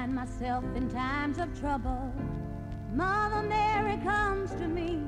[0.00, 2.10] find myself in times of trouble,
[2.94, 5.02] Mother Mary comes to me,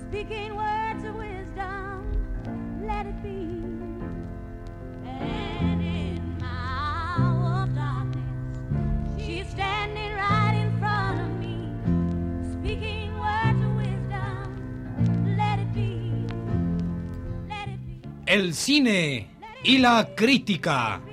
[0.00, 2.10] speaking words of wisdom.
[2.86, 3.38] Let it be.
[5.04, 11.58] And in my hour of darkness, she's standing right in front of me,
[12.54, 15.36] speaking words of wisdom.
[15.36, 16.24] Let it be.
[17.46, 18.00] Let it be.
[18.26, 19.26] El cine
[19.62, 21.07] y la crítica.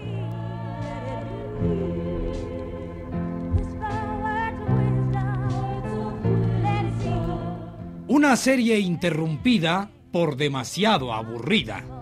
[8.25, 11.94] Una serie interrumpida por demasiado aburrida.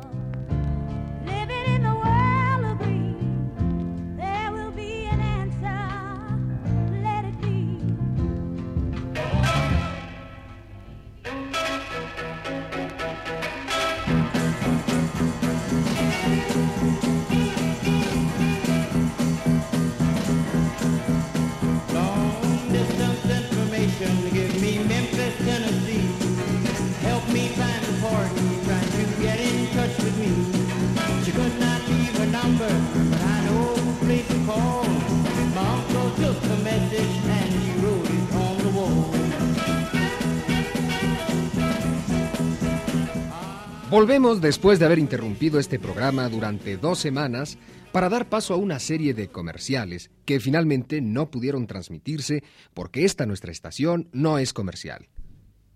[43.94, 47.59] Volvemos después de haber interrumpido este programa durante dos semanas
[47.91, 53.27] para dar paso a una serie de comerciales que finalmente no pudieron transmitirse porque esta
[53.27, 55.09] nuestra estación no es comercial.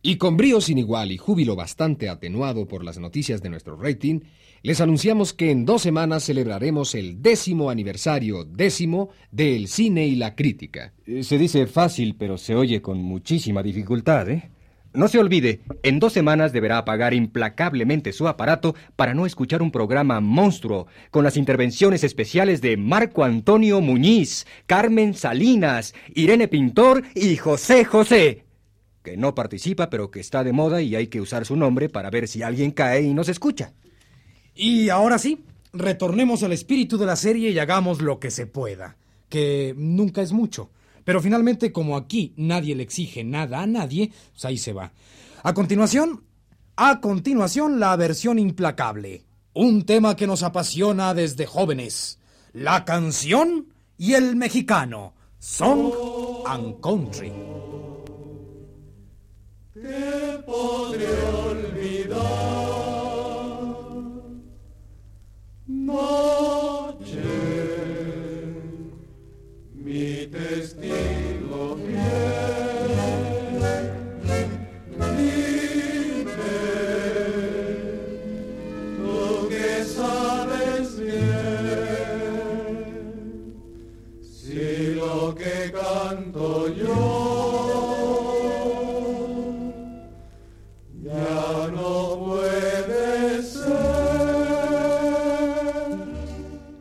[0.02, 4.22] Y con brío sin igual y júbilo bastante atenuado por las noticias de nuestro rating,
[4.64, 10.34] les anunciamos que en dos semanas celebraremos el décimo aniversario décimo del cine y la
[10.34, 10.92] crítica.
[11.06, 14.50] Eh, Se dice fácil, pero se oye con muchísima dificultad, ¿eh?
[14.98, 19.70] No se olvide, en dos semanas deberá apagar implacablemente su aparato para no escuchar un
[19.70, 27.36] programa monstruo, con las intervenciones especiales de Marco Antonio Muñiz, Carmen Salinas, Irene Pintor y
[27.36, 28.45] José José,
[29.04, 32.10] que no participa pero que está de moda y hay que usar su nombre para
[32.10, 33.73] ver si alguien cae y nos escucha.
[34.55, 38.98] Y ahora sí, retornemos al espíritu de la serie y hagamos lo que se pueda,
[39.30, 40.72] que nunca es mucho.
[41.08, 44.92] Pero finalmente, como aquí nadie le exige nada a nadie, pues ahí se va.
[45.42, 46.26] A continuación,
[46.76, 49.23] a continuación, la versión implacable.
[49.54, 52.20] Un tema que nos apasiona desde jóvenes.
[52.52, 53.67] La canción
[53.98, 55.14] y el mexicano.
[55.40, 55.94] Song
[56.46, 57.32] and Country.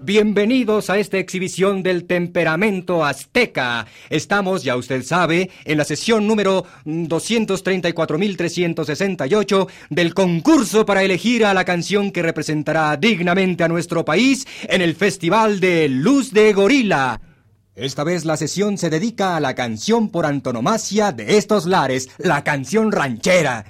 [0.06, 3.88] Bienvenidos a esta exhibición del temperamento azteca.
[4.08, 11.64] Estamos, ya usted sabe, en la sesión número 234.368 del concurso para elegir a la
[11.64, 17.20] canción que representará dignamente a nuestro país en el Festival de Luz de Gorila.
[17.74, 22.44] Esta vez la sesión se dedica a la canción por antonomasia de estos lares, la
[22.44, 23.64] canción ranchera.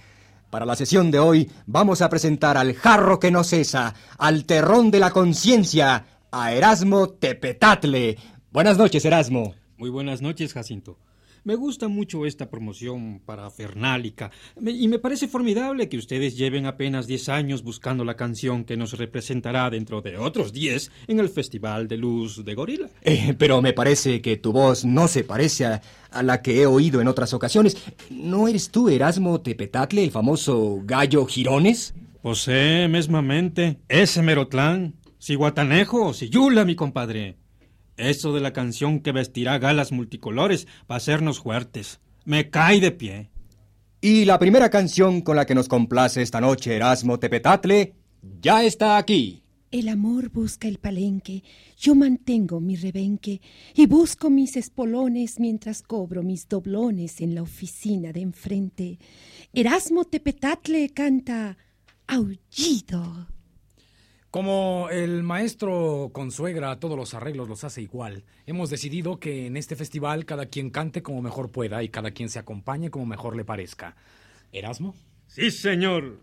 [0.50, 4.91] Para la sesión de hoy vamos a presentar al jarro que no cesa, al terrón
[4.91, 6.04] de la conciencia,
[6.38, 8.19] a Erasmo Tepetatle.
[8.52, 9.54] Buenas noches, Erasmo.
[9.78, 10.98] Muy buenas noches, Jacinto.
[11.44, 17.06] Me gusta mucho esta promoción parafernálica Me- y me parece formidable que ustedes lleven apenas
[17.06, 21.86] 10 años buscando la canción que nos representará dentro de otros 10 en el Festival
[21.88, 22.88] de Luz de Gorila.
[23.03, 25.80] Eh, pero me parece que tu voz no se parece a,
[26.10, 27.77] a la que he oído en otras ocasiones.
[28.10, 31.94] ¿No eres tú, Erasmo Tepetatle, el famoso gallo Girones?
[32.22, 34.94] Posee mesmamente ese merotlán,
[35.27, 37.37] si guatanejo, si yula, mi compadre.
[37.97, 41.99] Eso de la canción que vestirá galas multicolores va a hacernos fuertes.
[42.25, 43.31] Me cae de pie.
[44.01, 47.97] Y la primera canción con la que nos complace esta noche, Erasmo Tepetatle,
[48.41, 49.43] ya está aquí.
[49.73, 51.43] El amor busca el palenque,
[51.77, 53.41] yo mantengo mi rebenque
[53.75, 59.01] y busco mis espolones mientras cobro mis doblones en la oficina de enfrente.
[59.53, 61.59] Erasmo Tepetatle canta
[62.07, 63.35] Aullido.
[64.31, 69.77] Como el maestro consuegra todos los arreglos los hace igual, hemos decidido que en este
[69.77, 73.45] festival cada quien cante como mejor pueda y cada quien se acompañe como mejor le
[73.45, 73.97] parezca.
[74.53, 74.95] ¿Erasmo?
[75.27, 76.21] Sí, señor.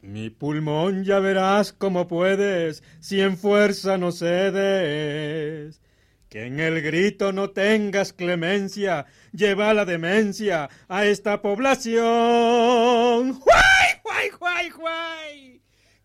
[0.00, 5.80] Mi pulmón ya verás cómo puedes, si en fuerza no cedes.
[6.28, 13.34] Que en el grito no tengas clemencia, lleva la demencia a esta población.
[13.34, 15.61] ¡Juay, juay, juay, juay!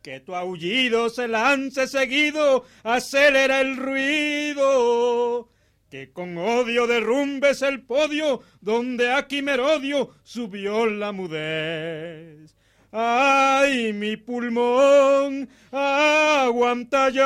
[0.07, 5.49] Que tu aullido se lance seguido, acelera el ruido.
[5.91, 12.55] Que con odio derrumbes el podio donde aquí Merodio subió la mudez.
[12.93, 15.49] ¡Ay, mi pulmón!
[15.73, 17.25] ¡Aguanta ya!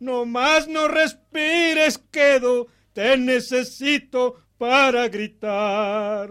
[0.00, 6.30] No más no respires, quedo, te necesito para gritar.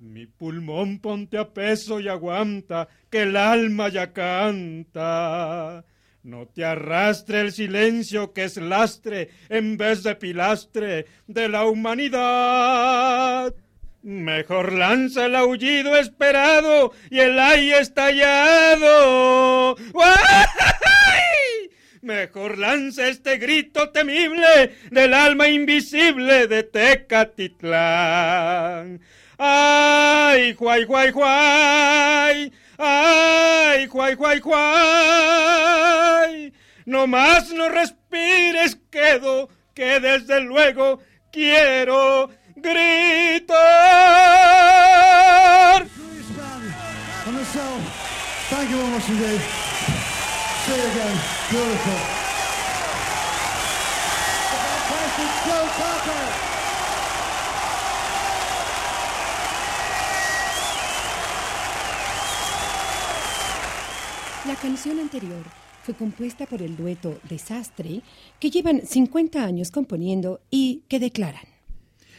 [0.00, 5.84] Mi pulmón ponte a peso y aguanta, que el alma ya canta.
[6.22, 13.54] No te arrastre el silencio que es lastre en vez de pilastre de la humanidad.
[14.02, 19.76] Mejor lanza el aullido esperado y el ay estallado.
[19.76, 21.68] ¡Ay!
[22.00, 29.02] Mejor lanza este grito temible del alma invisible de Tecatitlán.
[29.42, 32.52] ¡Ay, juay, juay, juay!
[32.76, 36.52] ¡Ay, juay, juay, juay!
[36.84, 41.00] No más no respires, quedo, que desde luego
[41.32, 43.56] quiero gritar.
[48.50, 49.40] Thank you very much indeed.
[49.40, 51.18] See you again.
[51.48, 51.98] Beautiful.
[54.52, 56.59] Fantastic Joe Cocker.
[64.46, 65.44] La canción anterior
[65.82, 68.00] fue compuesta por el dueto Desastre,
[68.38, 71.42] que llevan 50 años componiendo y que declaran.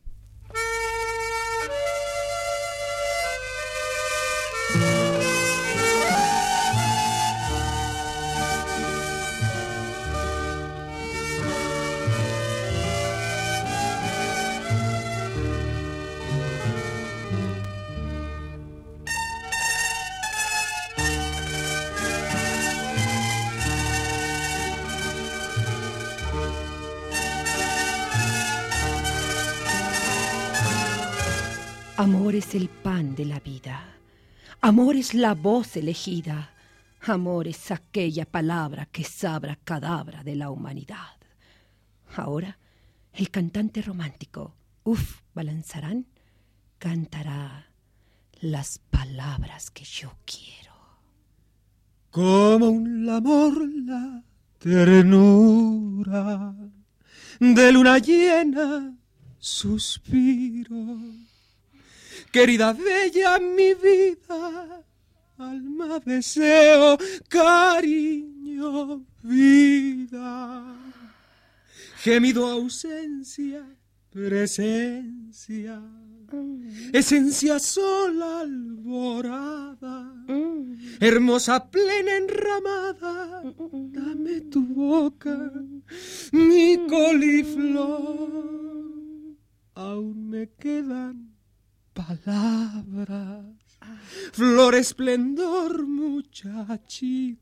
[32.01, 33.95] Amor es el pan de la vida.
[34.59, 36.51] Amor es la voz elegida.
[37.01, 41.15] Amor es aquella palabra que sabra cadabra de la humanidad.
[42.15, 42.57] Ahora,
[43.13, 46.07] el cantante romántico, Uf Balanzarán,
[46.79, 47.67] cantará
[48.39, 50.73] las palabras que yo quiero.
[52.09, 54.23] Como un amor la
[54.57, 56.55] ternura
[57.39, 58.97] de luna llena
[59.37, 61.29] suspiro.
[62.31, 64.85] Querida bella mi vida,
[65.37, 66.97] alma deseo,
[67.27, 70.75] cariño, vida.
[71.97, 73.65] Gemido ausencia,
[74.09, 75.81] presencia.
[76.93, 80.13] Esencia sola alborada,
[81.01, 83.43] hermosa plena enramada,
[83.91, 85.51] dame tu boca,
[86.31, 88.31] mi coliflor.
[89.75, 91.30] Aún me quedan
[92.07, 93.45] palabras,
[94.33, 97.33] flor esplendor, muchachita,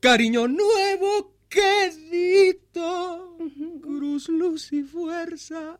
[0.00, 3.38] cariño nuevo, quedito,
[3.82, 5.78] cruz, luz y fuerza.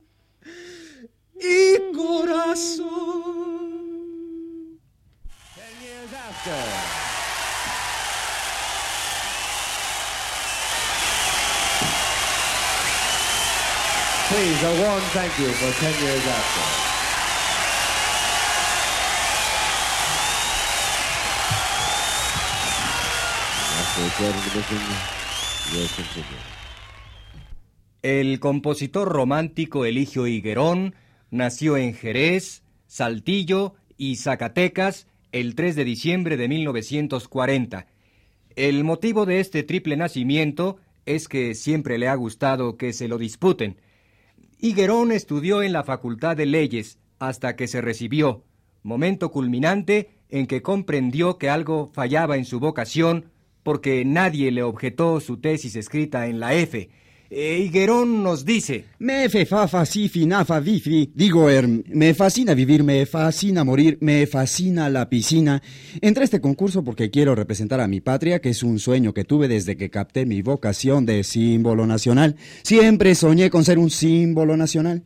[1.35, 2.91] Y corazón.
[5.55, 7.03] Ten years after.
[14.29, 16.82] Please, a warm thank you for 10 years after.
[28.01, 30.95] El compositor romántico Eligio Higuerón
[31.31, 37.87] nació en Jerez, Saltillo y Zacatecas el 3 de diciembre de 1940.
[38.57, 43.19] El motivo de este triple nacimiento es que siempre le ha gustado que se lo
[43.19, 43.79] disputen.
[44.59, 48.43] Higuerón estudió en la Facultad de Leyes hasta que se recibió,
[48.83, 53.32] momento culminante en que comprendió que algo fallaba en su vocación
[53.63, 56.89] porque nadie le objetó su tesis escrita en la F.
[57.35, 58.85] Eh, Higuerón nos dice...
[58.99, 61.11] Me fe fa fa si fi na fa vi fi.
[61.15, 65.63] Digo, er, me fascina vivir, me fascina morir, me fascina la piscina.
[66.03, 69.25] Entré a este concurso porque quiero representar a mi patria, que es un sueño que
[69.25, 72.37] tuve desde que capté mi vocación de símbolo nacional.
[72.65, 75.03] Siempre soñé con ser un símbolo nacional.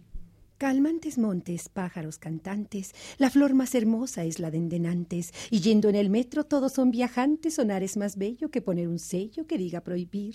[0.58, 5.96] Calmantes montes, pájaros cantantes, la flor más hermosa es la de endenantes, y yendo en
[5.96, 9.82] el metro todos son viajantes, sonar es más bello que poner un sello que diga
[9.82, 10.34] prohibir.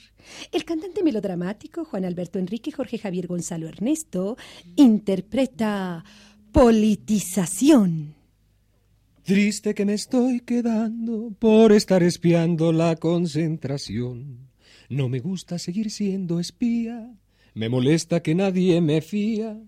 [0.51, 4.37] El cantante melodramático Juan Alberto Enrique Jorge Javier Gonzalo Ernesto
[4.75, 6.05] interpreta
[6.51, 8.13] politización.
[9.23, 14.51] Triste que me estoy quedando por estar espiando la concentración.
[14.87, 17.11] No me gusta seguir siendo espía,
[17.55, 19.59] me molesta que nadie me fía.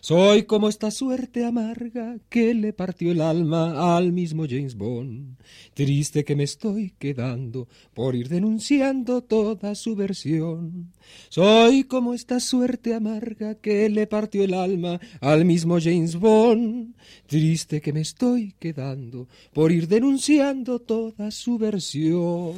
[0.00, 5.36] Soy como esta suerte amarga que le partió el alma al mismo James Bond.
[5.74, 10.92] Triste que me estoy quedando por ir denunciando toda su versión.
[11.28, 16.94] Soy como esta suerte amarga que le partió el alma al mismo James Bond.
[17.26, 22.54] Triste que me estoy quedando por ir denunciando toda su versión.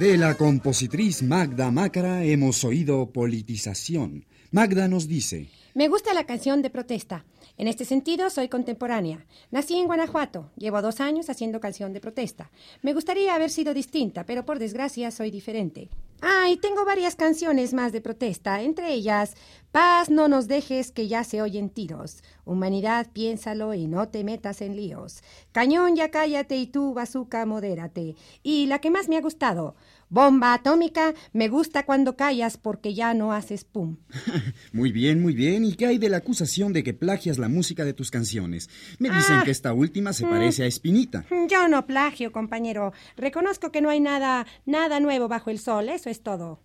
[0.00, 4.24] De la compositriz Magda Mácara hemos oído politización.
[4.50, 7.26] Magda nos dice, Me gusta la canción de protesta.
[7.58, 9.26] En este sentido, soy contemporánea.
[9.50, 10.52] Nací en Guanajuato.
[10.56, 12.50] Llevo dos años haciendo canción de protesta.
[12.80, 15.90] Me gustaría haber sido distinta, pero por desgracia soy diferente.
[16.22, 19.34] Ah, tengo varias canciones más de protesta, entre ellas
[19.72, 22.24] Paz, no nos dejes que ya se oyen tiros.
[22.44, 25.22] Humanidad, piénsalo y no te metas en líos.
[25.52, 28.16] Cañón, ya cállate y tú, bazooka, modérate.
[28.42, 29.76] Y la que más me ha gustado,
[30.12, 33.96] Bomba atómica, me gusta cuando callas porque ya no haces pum.
[34.72, 35.64] Muy bien, muy bien.
[35.64, 38.68] ¿Y qué hay de la acusación de que plagias la música de tus canciones?
[38.98, 39.42] Me dicen Ah.
[39.44, 41.24] que esta última se parece a Espinita.
[41.48, 42.92] Yo no plagio, compañero.
[43.16, 46.60] Reconozco que no hay nada, nada nuevo bajo el sol, eso es todo.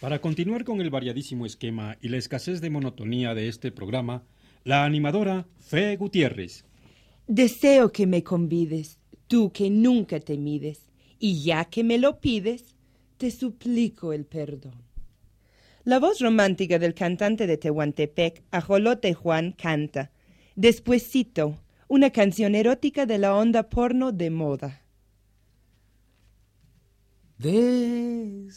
[0.00, 4.24] Para continuar con el variadísimo esquema y la escasez de monotonía de este programa,
[4.64, 6.64] la animadora Fe Gutiérrez.
[7.28, 8.98] Deseo que me convides,
[9.28, 10.83] tú que nunca te mides,
[11.24, 12.76] y ya que me lo pides,
[13.16, 14.82] te suplico el perdón.
[15.82, 20.10] La voz romántica del cantante de Tehuantepec, Ajolote Juan, canta.
[20.54, 24.82] Después cito una canción erótica de la onda porno de moda.
[27.38, 28.50] Despuésito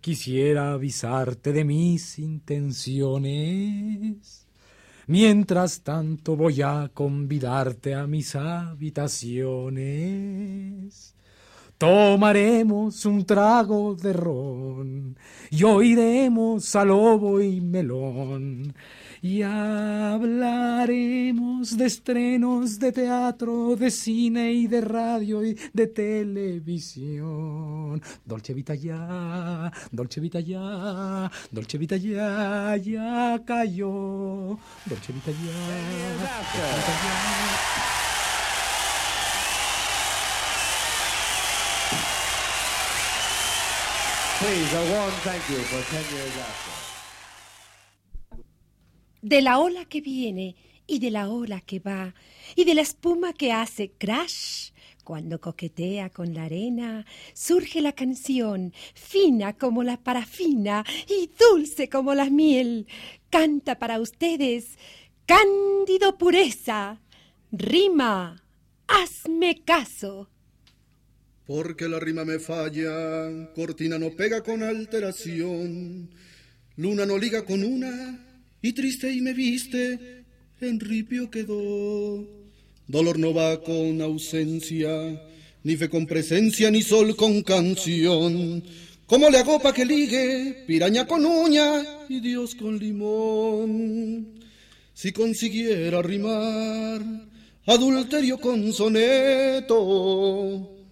[0.00, 4.39] quisiera avisarte de mis intenciones.
[5.06, 11.14] Mientras tanto voy a convidarte a mis habitaciones.
[11.80, 15.16] Tomaremos un trago de ron
[15.48, 18.74] y oiremos a lobo y melón
[19.22, 28.02] y hablaremos de estrenos de teatro, de cine y de radio y de televisión.
[28.26, 34.58] Dolce Vita ya, Dolce Vita ya, Dolce Vita ya, ya cayó.
[34.84, 35.56] Dolce Vita ya,
[36.20, 36.60] Dolce Vita ya.
[36.60, 37.90] Please, a warm thank you for 10 years after.
[49.20, 50.56] De la ola que viene
[50.86, 52.14] y de la ola que va
[52.56, 54.70] y de la espuma que hace crash
[55.04, 57.04] cuando coquetea con la arena,
[57.34, 62.86] surge la canción, fina como la parafina y dulce como la miel.
[63.28, 64.78] Canta para ustedes,
[65.26, 67.02] Cándido Pureza.
[67.52, 68.42] Rima,
[68.88, 70.30] hazme caso.
[71.50, 76.08] Porque la rima me falla, cortina no pega con alteración,
[76.76, 78.24] luna no liga con una,
[78.62, 80.22] y triste y me viste,
[80.60, 82.24] en ripio quedó.
[82.86, 84.92] Dolor no va con ausencia,
[85.64, 88.62] ni fe con presencia, ni sol con canción.
[89.06, 90.62] ¿Cómo le hago pa' que ligue?
[90.68, 94.38] Piraña con uña y Dios con limón.
[94.94, 97.02] Si consiguiera rimar
[97.66, 99.76] adulterio con soneto,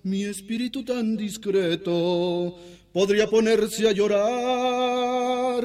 [0.09, 2.57] mi espíritu tan discreto
[2.93, 5.63] podría ponerse a llorar.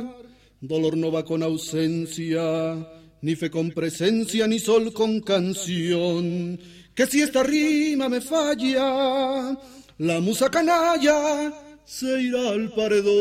[0.59, 2.87] Dolor no va con ausencia,
[3.21, 6.59] ni fe con presencia, ni sol con canción.
[6.93, 9.57] Que si esta rima me falla,
[9.97, 11.53] la musa canalla
[11.85, 13.13] se irá al paredón.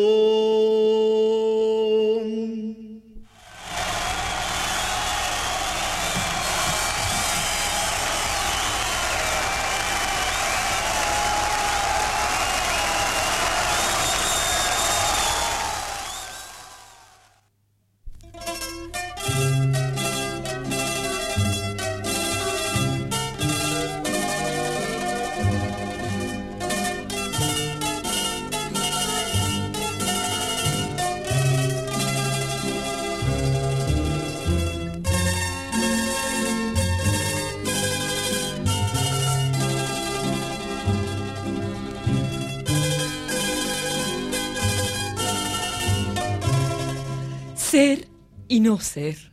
[47.73, 48.07] Ser
[48.49, 49.33] y no ser,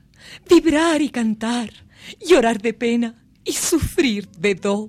[0.49, 1.73] vibrar y cantar,
[2.25, 4.87] llorar de pena y sufrir de do.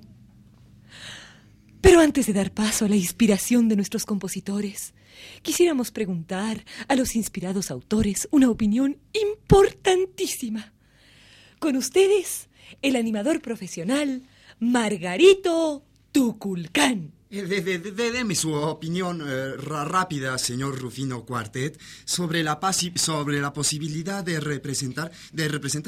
[1.81, 4.93] Pero antes de dar paso a la inspiración de nuestros compositores,
[5.41, 10.71] quisiéramos preguntar a los inspirados autores una opinión importantísima.
[11.59, 12.47] Con ustedes,
[12.81, 14.23] el animador profesional
[14.61, 17.11] Margarito Tuculcán.
[17.31, 22.59] Eh, de- de- de- Deme su opinión eh, rápida, señor Rufino Cuartet, sobre la,
[22.95, 25.11] sobre posibilidad de representar,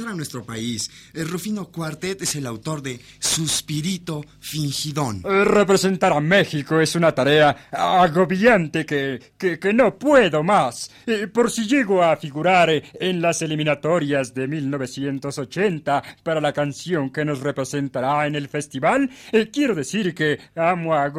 [0.08, 0.90] a nuestro país.
[1.14, 5.22] Eh, Rufino Cuartet es el autor de Suspirito Fingidón.
[5.26, 10.92] Eh, Representar a México es una tarea agobiante que, que, que no puedo más.
[11.34, 17.42] Por si llego a figurar en las eliminatorias de 1980 para la canción que nos
[17.42, 19.10] representará en el festival,
[19.52, 21.10] quiero decir que amo a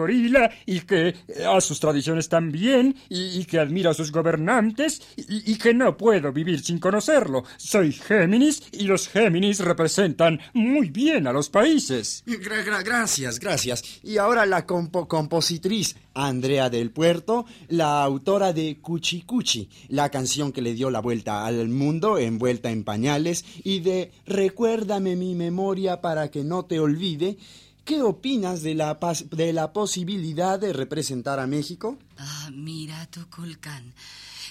[0.66, 1.14] Y que eh,
[1.47, 6.62] a sus tradiciones también y, que admiro a sus gobernantes y, que no puedo vivir
[6.62, 7.44] sin conocerlo.
[7.56, 12.23] Soy Géminis y los Géminis representan muy bien a los países.
[12.26, 13.82] Gra- gra- gracias, gracias.
[14.02, 20.52] Y ahora la compo- compositriz Andrea del Puerto, la autora de Cuchi Cuchi, la canción
[20.52, 26.00] que le dio la vuelta al mundo envuelta en pañales, y de Recuérdame mi memoria
[26.00, 27.36] para que no te olvide.
[27.84, 28.99] ¿Qué opinas de la,
[29.30, 31.99] de la posibilidad de representar a México?
[32.16, 33.92] Ah, mira, Tuculcán.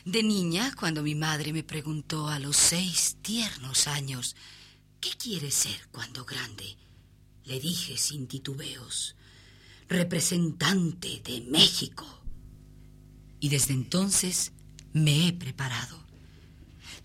[0.05, 4.35] De niña, cuando mi madre me preguntó a los seis tiernos años,
[4.99, 6.77] ¿qué quieres ser cuando grande?
[7.45, 9.15] Le dije sin titubeos,
[9.87, 12.05] representante de México.
[13.39, 14.51] Y desde entonces
[14.93, 16.05] me he preparado.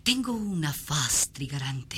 [0.02, 1.96] Tengo una faz trigarante,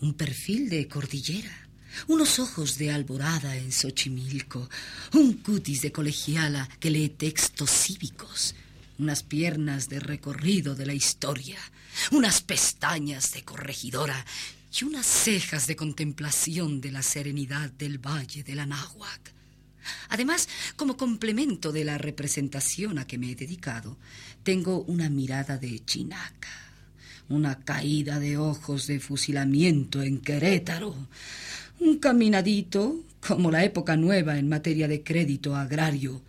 [0.00, 1.65] un perfil de cordillera,
[2.06, 4.68] unos ojos de alborada en Xochimilco,
[5.14, 8.54] un cutis de colegiala que lee textos cívicos,
[8.98, 11.58] unas piernas de recorrido de la historia,
[12.12, 14.24] unas pestañas de corregidora
[14.78, 19.32] y unas cejas de contemplación de la serenidad del valle del Anáhuac.
[20.08, 23.96] Además, como complemento de la representación a que me he dedicado,
[24.42, 26.48] tengo una mirada de chinaca,
[27.28, 31.08] una caída de ojos de fusilamiento en Querétaro,
[31.80, 36.22] un caminadito como la época nueva en materia de crédito agrario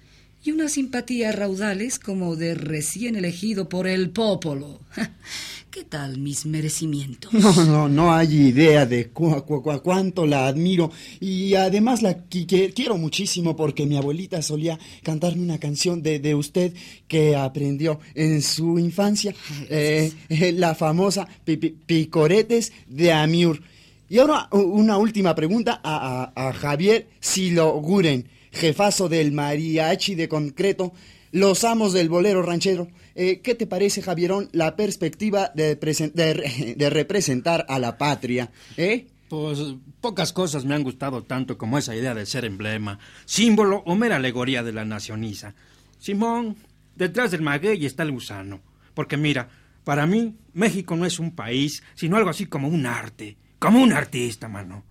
[0.44, 4.80] y unas simpatías raudales como de recién elegido por el popolo.
[5.72, 7.32] ¿Qué tal mis merecimientos?
[7.34, 12.28] No, no, no hay idea de cu- cu- cu- cuánto la admiro y además la
[12.30, 16.74] qui- quiero muchísimo porque mi abuelita solía cantarme una canción de, de usted
[17.08, 19.36] que aprendió en su infancia,
[19.70, 23.62] eh, eh, la famosa pi- pi- Picoretes de Amiur.
[24.10, 30.94] Y ahora una última pregunta a, a- a Javier Siloguren, jefazo del mariachi de concreto,
[31.32, 32.88] los amos del bolero ranchero.
[33.16, 38.52] Eh, ¿Qué te parece, Javierón, la perspectiva de representar a la patria?
[38.78, 39.08] ¿Eh?
[39.30, 39.60] Pues
[40.00, 44.16] pocas cosas me han gustado tanto como esa idea de ser emblema, símbolo o mera
[44.16, 45.54] alegoría de la nacioniza.
[46.00, 46.56] Simón,
[46.96, 48.62] detrás del maguey está el gusano.
[48.94, 49.50] Porque mira,
[49.84, 53.94] para mí, México no es un país, sino algo así como un arte, como un
[53.94, 54.84] artista, mano.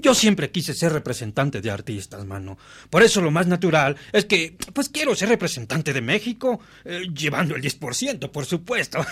[0.00, 2.56] Yo siempre quise ser representante de artistas, mano.
[2.88, 7.56] Por eso lo más natural es que, pues quiero ser representante de México, eh, llevando
[7.56, 9.04] el 10%, por supuesto.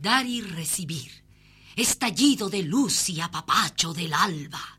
[0.00, 1.19] Dar y recibir,
[1.80, 4.78] estallido de luz y apapacho del alba.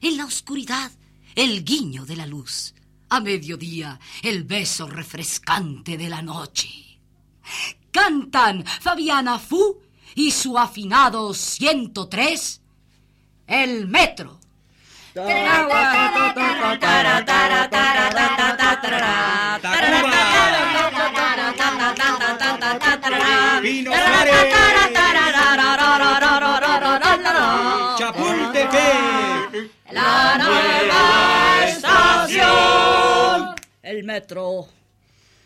[0.00, 0.90] En la oscuridad,
[1.34, 2.74] el guiño de la luz.
[3.08, 6.68] A mediodía, el beso refrescante de la noche.
[7.90, 9.78] Cantan Fabiana Fu
[10.14, 12.60] y su afinado 103,
[13.46, 14.40] el metro.
[23.62, 23.90] Pino
[27.98, 29.70] Chapultepec.
[29.92, 33.54] La nueva estación.
[33.82, 34.68] El metro.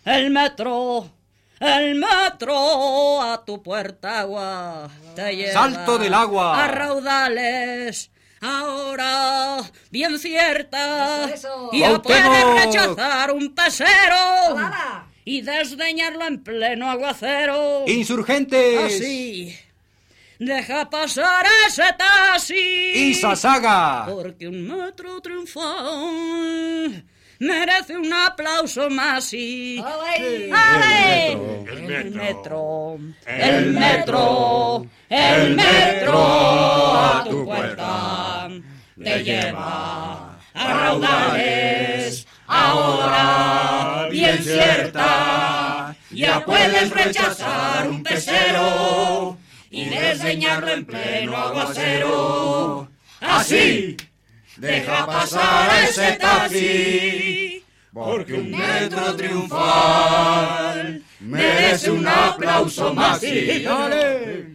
[0.05, 1.11] El metro.
[1.61, 5.53] El metro a tu puerta agua te lleva.
[5.53, 6.63] Salto del agua.
[6.65, 8.11] A raudales.
[8.41, 9.59] Ahora,
[9.91, 11.35] bien cierta.
[11.73, 12.03] Ya Cuauhtémoc.
[12.03, 14.57] puedes rechazar un pesero.
[15.25, 17.85] Y desdeñarlo en pleno aguacero.
[17.87, 18.95] Insurgentes.
[18.97, 19.57] Así.
[20.45, 23.11] Deja pasar ese taxi.
[23.11, 24.05] Izazaga.
[24.05, 27.03] Porque un metro triunfal
[27.39, 29.79] merece un aplauso más y...
[29.79, 30.53] ¡Ale!
[30.53, 31.33] ¡Ale!
[31.33, 32.99] El El metro.
[33.27, 34.87] El metro.
[35.09, 36.21] El metro
[36.95, 38.51] a tu puerta
[39.03, 42.27] te lleva a raudales.
[42.47, 49.39] Ahora, bien cierta, ya puedes rechazar un pesero
[49.75, 52.89] y desdeñarlo en pleno aguacero.
[53.21, 53.97] Así,
[54.57, 63.21] deja pasar a ese taxi, porque un metro triunfal merece un aplauso más.
[63.25, 64.55] Y dale.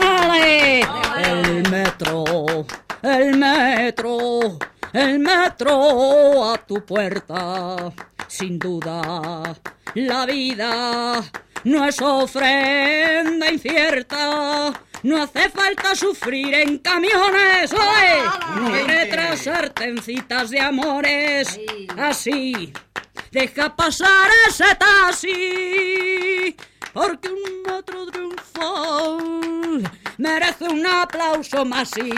[0.00, 0.80] ¡Ale!
[1.24, 2.66] El metro,
[3.02, 4.58] el metro,
[4.92, 7.92] el metro a tu puerta.
[8.26, 9.54] Sin duda,
[9.94, 11.22] la vida
[11.64, 14.72] no es ofrenda incierta.
[15.02, 18.22] No hace falta sufrir en camiones, ¡ole!
[18.60, 21.58] Ni retrasarte en citas de amores.
[21.98, 22.72] Así,
[23.32, 26.56] deja pasar ese taxi.
[26.92, 32.12] Porque un metro triunfal merece un aplauso más y...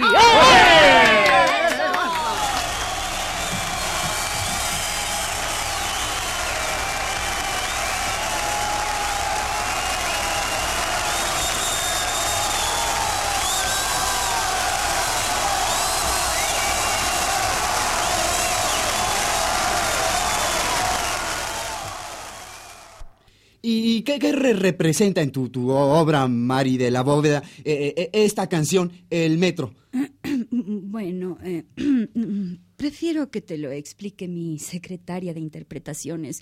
[23.66, 28.11] ¿Y qué, qué re- representa en tu, tu obra, Mari de la Bóveda, eh, eh,
[28.12, 29.74] esta canción, El Metro?
[30.50, 31.64] Bueno, eh,
[32.77, 36.40] prefiero que te lo explique mi secretaria de interpretaciones.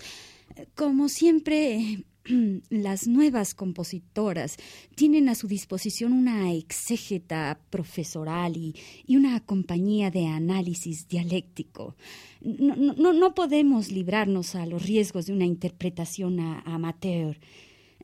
[0.75, 2.03] Como siempre,
[2.69, 4.57] las nuevas compositoras
[4.95, 8.75] tienen a su disposición una exégeta profesoral y,
[9.15, 11.95] una compañía de análisis dialéctico.
[12.41, 17.37] No, no- no- podemos librarnos a los riesgos de una interpretación amateur.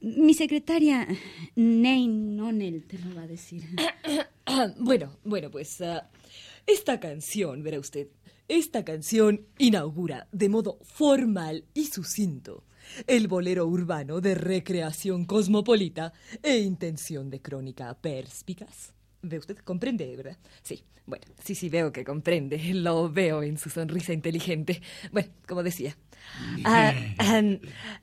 [0.02, 1.08] Mi secretaria,
[1.56, 3.64] Nain O'Neill, te lo va a decir.
[4.80, 6.10] bueno, bueno, pues ah,
[6.66, 8.08] esta canción, verá usted,
[8.48, 12.64] esta canción inaugura de modo formal y sucinto
[13.08, 18.94] el bolero urbano de recreación cosmopolita e intención de crónica perspicaz.
[19.22, 19.58] ¿Ve usted?
[19.58, 20.38] ¿Comprende, verdad?
[20.64, 20.84] Sí.
[21.06, 22.58] Bueno, sí, sí, veo que comprende.
[22.76, 24.82] Lo veo en su sonrisa inteligente.
[25.12, 25.98] Bueno, como decía.
[26.66, 27.42] ah, ah,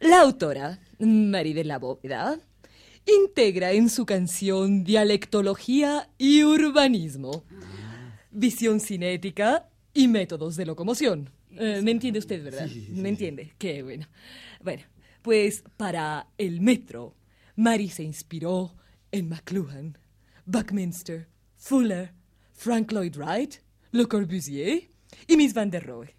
[0.00, 2.38] la autora, Mari de la Bóveda,
[3.06, 7.44] integra en su canción dialectología y urbanismo,
[8.32, 11.30] visión cinética y métodos de locomoción.
[11.58, 12.68] Eh, ¿Me entiende usted, verdad?
[12.90, 13.52] ¿Me entiende?
[13.58, 14.06] Qué bueno.
[14.62, 14.82] Bueno,
[15.22, 17.14] pues para el metro,
[17.56, 18.74] Mari se inspiró
[19.12, 19.98] en McLuhan,
[20.44, 22.12] Buckminster, Fuller,
[22.52, 23.56] Frank Lloyd Wright,
[23.92, 24.90] Le Corbusier
[25.26, 26.15] y Miss Van der Rohe.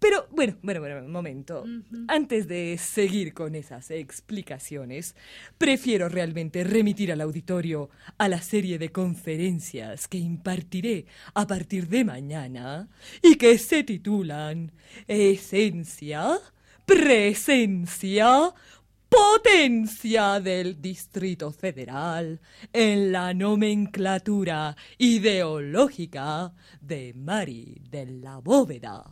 [0.00, 1.62] Pero bueno, bueno, bueno, un momento.
[2.08, 5.14] Antes de seguir con esas explicaciones,
[5.58, 12.04] prefiero realmente remitir al auditorio a la serie de conferencias que impartiré a partir de
[12.04, 12.88] mañana
[13.22, 14.72] y que se titulan
[15.06, 16.38] Esencia,
[16.86, 18.54] Presencia,
[19.10, 22.40] Potencia del Distrito Federal
[22.72, 29.04] en la nomenclatura ideológica de Mari de la Bóveda.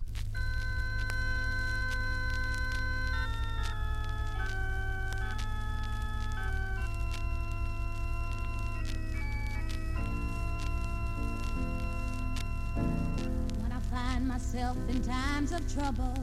[15.38, 16.14] Times of trouble,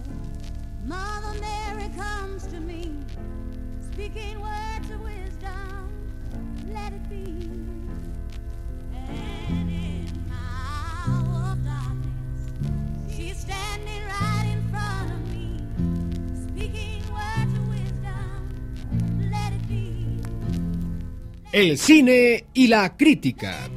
[0.84, 2.91] Mother Mary comes to me,
[3.93, 5.89] speaking words of wisdom.
[6.73, 7.23] Let it be.
[9.08, 10.36] And in my
[11.08, 15.62] hour of darkness, she's standing right in front of me,
[16.49, 19.30] speaking words of wisdom.
[19.32, 20.19] Let it be.
[21.54, 23.69] El cine y la crítica.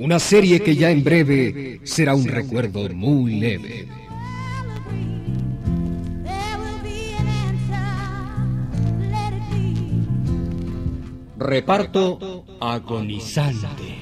[0.00, 3.86] Una serie que ya en breve será un recuerdo muy leve.
[11.36, 13.98] Reparto agonizante.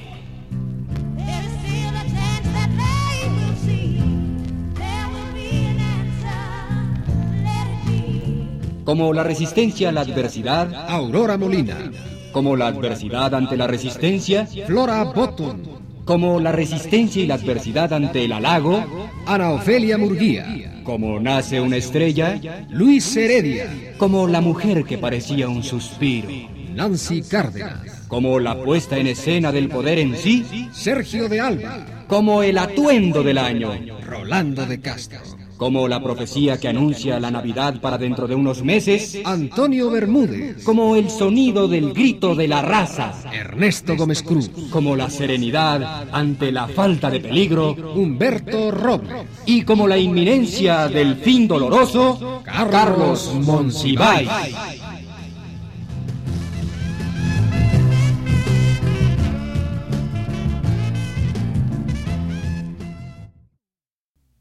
[8.85, 11.91] Como la resistencia a la adversidad, Aurora Molina.
[12.31, 15.68] Como la adversidad ante la resistencia, Flora Botton.
[16.09, 18.83] Como la resistencia y la adversidad ante el halago,
[19.27, 20.81] Ana Ofelia Murguía.
[20.83, 23.93] Como nace una estrella, Luis Heredia.
[23.99, 26.27] Como la mujer que parecía un suspiro,
[26.73, 28.05] Nancy Cárdenas.
[28.07, 32.05] Como la puesta en escena del poder en sí, Sergio de Alba.
[32.07, 33.71] Como el atuendo del año,
[34.03, 35.19] Rolando de Castro.
[35.59, 40.63] Como la profecía que anuncia la Navidad para dentro de unos meses, Antonio Bermúdez.
[40.63, 44.49] Como el sonido del grito de la raza, Ernesto Gómez Cruz.
[44.71, 49.27] Como la serenidad ante la falta de peligro, Humberto Robles.
[49.45, 54.29] Y como la inminencia del fin doloroso, Carlos Monsiváis.